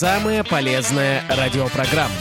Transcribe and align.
Самая 0.00 0.42
полезная 0.44 1.22
радиопрограмма. 1.28 2.14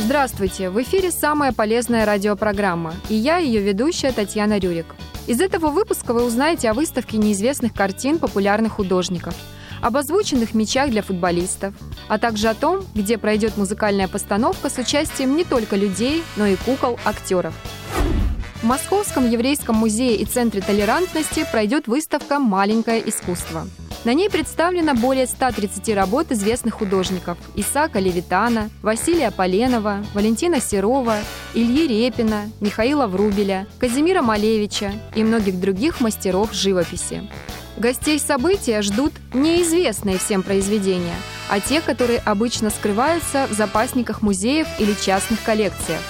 Здравствуйте! 0.00 0.68
В 0.68 0.82
эфире 0.82 1.12
самая 1.12 1.52
полезная 1.52 2.04
радиопрограмма, 2.04 2.94
и 3.08 3.14
я, 3.14 3.36
ее 3.36 3.60
ведущая 3.60 4.10
Татьяна 4.10 4.58
Рюрик. 4.58 4.96
Из 5.28 5.40
этого 5.40 5.68
выпуска 5.68 6.12
вы 6.12 6.24
узнаете 6.24 6.70
о 6.70 6.74
выставке 6.74 7.18
неизвестных 7.18 7.72
картин 7.72 8.18
популярных 8.18 8.72
художников, 8.72 9.36
об 9.80 9.96
озвученных 9.96 10.54
мечах 10.54 10.90
для 10.90 11.02
футболистов, 11.02 11.72
а 12.08 12.18
также 12.18 12.48
о 12.48 12.54
том, 12.54 12.84
где 12.96 13.16
пройдет 13.16 13.56
музыкальная 13.56 14.08
постановка 14.08 14.70
с 14.70 14.76
участием 14.76 15.36
не 15.36 15.44
только 15.44 15.76
людей, 15.76 16.24
но 16.34 16.46
и 16.46 16.56
кукол-актеров. 16.56 17.54
В 18.60 18.66
Московском 18.66 19.30
еврейском 19.30 19.76
музее 19.76 20.16
и 20.16 20.24
Центре 20.24 20.62
толерантности 20.62 21.46
пройдет 21.52 21.86
выставка 21.86 22.40
«Маленькое 22.40 23.08
искусство». 23.08 23.68
На 24.04 24.12
ней 24.12 24.28
представлено 24.28 24.94
более 24.94 25.26
130 25.26 25.94
работ 25.94 26.30
известных 26.30 26.74
художников– 26.74 27.38
Исаака 27.56 28.00
Левитана, 28.00 28.68
Василия 28.82 29.30
Поленова, 29.30 30.04
Валентина 30.12 30.60
Серова, 30.60 31.16
Ильи 31.54 31.86
Репина, 31.86 32.50
Михаила 32.60 33.06
Врубеля, 33.06 33.66
Казимира 33.78 34.20
Малевича 34.20 34.92
и 35.14 35.24
многих 35.24 35.58
других 35.58 36.02
мастеров 36.02 36.52
живописи. 36.52 37.30
Гостей 37.78 38.18
события 38.18 38.82
ждут 38.82 39.14
неизвестные 39.32 40.18
всем 40.18 40.42
произведения, 40.42 41.16
а 41.48 41.58
те, 41.60 41.80
которые 41.80 42.18
обычно 42.18 42.68
скрываются 42.68 43.46
в 43.46 43.54
запасниках 43.54 44.20
музеев 44.20 44.68
или 44.78 44.92
частных 44.92 45.42
коллекциях. 45.42 46.00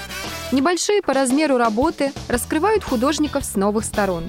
Небольшие 0.51 1.01
по 1.01 1.15
размеру 1.15 1.59
работы 1.59 2.13
раскрывают 2.27 2.83
художников 2.83 3.45
с 3.45 3.55
новых 3.55 3.85
сторон, 3.85 4.29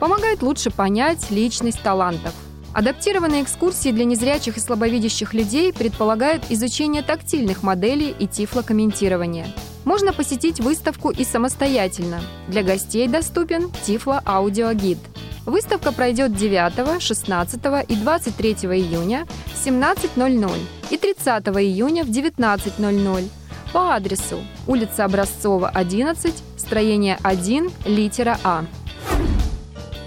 помогают 0.00 0.42
лучше 0.42 0.72
понять 0.72 1.30
личность 1.30 1.80
талантов– 1.80 2.34
Адаптированные 2.74 3.44
экскурсии 3.44 3.92
для 3.92 4.04
незрячих 4.04 4.56
и 4.56 4.60
слабовидящих 4.60 5.32
людей 5.32 5.72
предполагают 5.72 6.50
изучение 6.50 7.02
тактильных 7.02 7.62
моделей 7.62 8.12
и 8.18 8.26
тифлокомментирование. 8.26 9.46
Можно 9.84 10.12
посетить 10.12 10.58
выставку 10.58 11.10
и 11.10 11.24
самостоятельно. 11.24 12.20
Для 12.48 12.64
гостей 12.64 13.06
доступен 13.06 13.70
тифло-аудиогид. 13.86 14.98
Выставка 15.46 15.92
пройдет 15.92 16.34
9, 16.34 17.00
16 17.00 17.60
и 17.88 17.94
23 17.94 18.52
июня 18.52 19.26
в 19.46 19.66
17.00 19.66 20.50
и 20.90 20.96
30 20.96 21.26
июня 21.26 22.02
в 22.02 22.08
19.00 22.08 23.28
по 23.72 23.94
адресу 23.94 24.38
улица 24.66 25.04
Образцова, 25.04 25.68
11, 25.68 26.34
строение 26.56 27.18
1, 27.22 27.70
литера 27.84 28.38
А. 28.42 28.64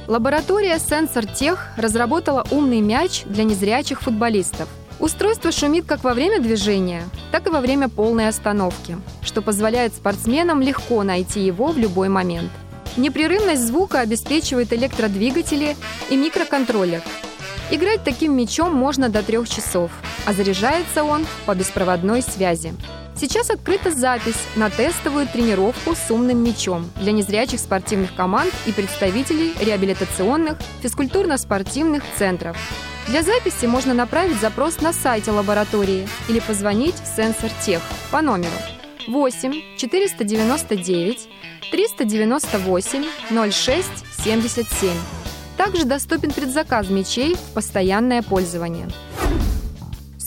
Лаборатория 0.08 0.75
Sensor 0.75 1.30
Tech 1.30 1.58
разработала 1.75 2.45
умный 2.50 2.80
мяч 2.80 3.23
для 3.25 3.44
незрячих 3.44 4.02
футболистов. 4.02 4.69
Устройство 5.02 5.52
шумит 5.52 5.86
как 5.86 6.05
во 6.05 6.14
время 6.14 6.39
движения, 6.39 7.03
так 7.30 7.45
и 7.45 7.49
во 7.49 7.59
время 7.59 7.89
полной 7.89 8.30
остановки, 8.30 8.97
что 9.22 9.41
позволяет 9.41 9.94
спортсменам 9.94 10.61
легко 10.61 11.03
найти 11.03 11.41
его 11.41 11.67
в 11.67 11.77
любой 11.77 12.08
момент. 12.08 12.49
Непрерывность 12.95 13.67
звука 13.67 13.99
обеспечивает 13.99 14.72
электродвигатели 14.72 15.75
и 16.09 16.16
микроконтроллер. 16.16 17.02
Играть 17.69 18.03
таким 18.05 18.36
мячом 18.36 18.73
можно 18.73 19.09
до 19.09 19.21
трех 19.21 19.49
часов, 19.49 19.92
а 20.25 20.31
заряжается 20.31 21.03
он 21.03 21.27
по 21.45 21.53
беспроводной 21.53 22.21
связи. 22.21 22.73
Сейчас 23.20 23.50
открыта 23.50 23.92
запись 23.92 24.38
на 24.56 24.70
тестовую 24.70 25.28
тренировку 25.28 25.96
с 25.96 26.12
умным 26.12 26.44
мячом 26.44 26.88
для 27.02 27.12
незрячих 27.12 27.60
спортивных 27.60 28.14
команд 28.14 28.54
и 28.68 28.72
представителей 28.72 29.56
реабилитационных 29.60 30.58
физкультурно-спортивных 30.84 32.04
центров. 32.16 32.56
Для 33.08 33.23
записи 33.23 33.66
можно 33.66 33.95
направить 33.95 34.40
запрос 34.40 34.82
на 34.82 34.94
сайте 34.94 35.32
лаборатории 35.32 36.08
или 36.30 36.40
позвонить 36.40 36.94
в 36.94 37.16
Сенсор 37.16 37.50
Тех 37.66 37.82
по 38.11 38.22
номеру 38.22 38.52
8 39.08 39.77
499 39.77 41.30
398 41.72 43.52
06 43.52 43.88
77. 44.23 44.89
Также 45.58 45.86
доступен 45.86 46.32
предзаказ 46.32 46.89
мечей 46.89 47.33
в 47.33 47.54
постоянное 47.56 48.22
пользование. 48.22 48.88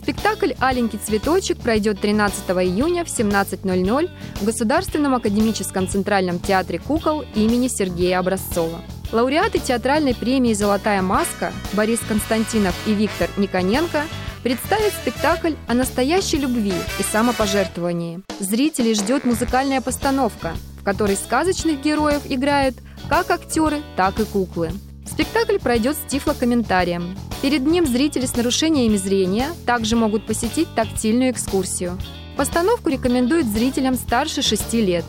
Спектакль 0.03 0.53
«Аленький 0.61 0.99
цветочек» 0.99 1.59
пройдет 1.59 2.01
13 2.01 2.49
июня 2.49 3.05
в 3.05 3.09
17.00 3.09 4.11
в 4.37 4.45
Государственном 4.47 5.15
академическом 5.15 5.87
центральном 5.87 6.39
театре 6.39 6.79
кукол 6.79 7.23
имени 7.35 7.69
Сергея 7.69 8.21
Образцова. 8.21 8.81
Лауреаты 9.13 9.59
театральной 9.59 10.15
премии 10.15 10.55
«Золотая 10.55 11.03
маска» 11.03 11.53
Борис 11.75 12.01
Константинов 12.09 12.75
и 12.87 12.95
Виктор 12.95 13.29
Никоненко 13.37 14.05
представят 14.43 14.95
спектакль 14.95 15.53
о 15.69 15.75
настоящей 15.75 16.39
любви 16.39 16.73
и 16.99 17.03
самопожертвовании. 17.03 18.23
Зрителей 18.39 18.95
ждет 18.95 19.27
музыкальная 19.27 19.83
постановка, 19.83 20.55
в 20.81 20.83
которой 20.83 21.17
сказочных 21.17 21.83
героев 21.83 22.23
играют 22.25 22.77
как 23.11 23.31
актеры, 23.31 23.83
так 23.97 24.19
и 24.19 24.25
куклы. 24.25 24.71
Спектакль 25.11 25.59
пройдет 25.59 25.97
с 25.97 26.11
тифлокомментарием. 26.11 27.17
Перед 27.43 27.67
ним 27.67 27.87
зрители 27.87 28.27
с 28.27 28.37
нарушениями 28.37 28.97
зрения 28.97 29.49
также 29.67 29.97
могут 29.97 30.25
посетить 30.25 30.69
тактильную 30.75 31.33
экскурсию. 31.33 31.99
Постановку 32.37 32.89
рекомендуют 32.89 33.47
зрителям 33.47 33.97
старше 33.97 34.41
6 34.41 34.73
лет. 34.75 35.05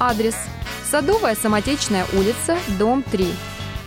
Адрес– 0.00 0.34
Садовая 0.90 1.34
Самотечная 1.34 2.04
улица, 2.12 2.58
дом 2.78 3.02
3. 3.02 3.26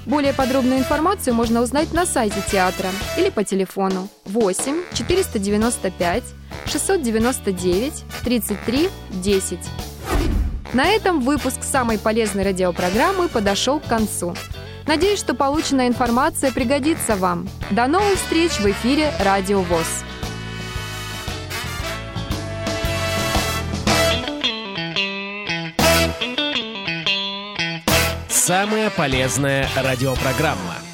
Более 0.05 0.33
подробную 0.33 0.79
информацию 0.79 1.33
можно 1.33 1.61
узнать 1.61 1.93
на 1.93 2.05
сайте 2.05 2.41
театра 2.49 2.89
или 3.17 3.29
по 3.29 3.43
телефону 3.43 4.07
8 4.25 4.83
495 4.93 6.23
699 6.65 8.03
33 8.23 8.89
10. 9.11 9.59
На 10.73 10.87
этом 10.87 11.21
выпуск 11.21 11.61
самой 11.61 11.97
полезной 11.97 12.43
радиопрограммы 12.43 13.27
подошел 13.27 13.79
к 13.79 13.85
концу. 13.85 14.33
Надеюсь, 14.87 15.19
что 15.19 15.33
полученная 15.33 15.89
информация 15.89 16.51
пригодится 16.53 17.17
вам. 17.17 17.47
До 17.71 17.87
новых 17.87 18.15
встреч 18.15 18.51
в 18.53 18.65
эфире 18.65 19.11
Радио 19.19 19.61
ВОЗ. 19.61 20.05
Самая 28.29 28.89
полезная 28.89 29.67
радиопрограмма. 29.75 30.86